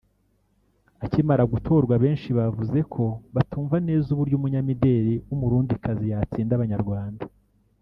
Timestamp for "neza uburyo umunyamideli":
3.87-5.13